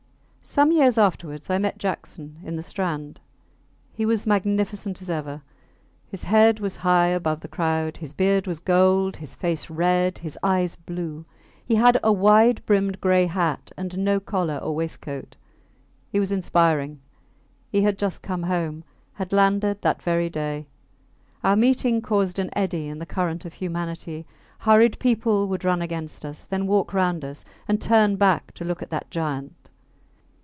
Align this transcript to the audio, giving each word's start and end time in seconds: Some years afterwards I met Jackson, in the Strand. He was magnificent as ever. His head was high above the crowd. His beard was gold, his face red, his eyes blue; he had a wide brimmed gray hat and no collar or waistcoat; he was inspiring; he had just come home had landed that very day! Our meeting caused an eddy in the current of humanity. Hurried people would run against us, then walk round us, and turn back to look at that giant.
Some 0.43 0.73
years 0.73 0.97
afterwards 0.97 1.49
I 1.49 1.59
met 1.59 1.77
Jackson, 1.77 2.41
in 2.43 2.57
the 2.57 2.63
Strand. 2.63 3.21
He 3.93 4.05
was 4.05 4.27
magnificent 4.27 5.01
as 5.01 5.09
ever. 5.09 5.43
His 6.09 6.23
head 6.23 6.59
was 6.59 6.75
high 6.77 7.07
above 7.07 7.39
the 7.39 7.47
crowd. 7.47 7.95
His 7.95 8.11
beard 8.11 8.47
was 8.47 8.59
gold, 8.59 9.15
his 9.15 9.33
face 9.33 9.69
red, 9.69 10.17
his 10.17 10.37
eyes 10.43 10.75
blue; 10.75 11.23
he 11.63 11.75
had 11.75 12.01
a 12.03 12.11
wide 12.11 12.65
brimmed 12.65 12.99
gray 12.99 13.27
hat 13.27 13.71
and 13.77 13.97
no 13.99 14.19
collar 14.19 14.57
or 14.57 14.75
waistcoat; 14.75 15.37
he 16.11 16.19
was 16.19 16.33
inspiring; 16.33 16.99
he 17.69 17.83
had 17.83 17.97
just 17.97 18.21
come 18.21 18.43
home 18.43 18.83
had 19.13 19.31
landed 19.31 19.81
that 19.83 20.01
very 20.01 20.29
day! 20.29 20.67
Our 21.45 21.55
meeting 21.55 22.01
caused 22.01 22.39
an 22.39 22.49
eddy 22.51 22.89
in 22.89 22.99
the 22.99 23.05
current 23.05 23.45
of 23.45 23.53
humanity. 23.53 24.25
Hurried 24.59 24.99
people 24.99 25.47
would 25.47 25.63
run 25.63 25.81
against 25.81 26.25
us, 26.25 26.43
then 26.43 26.67
walk 26.67 26.93
round 26.93 27.23
us, 27.23 27.45
and 27.69 27.79
turn 27.81 28.17
back 28.17 28.53
to 28.55 28.65
look 28.65 28.81
at 28.81 28.89
that 28.89 29.09
giant. 29.09 29.53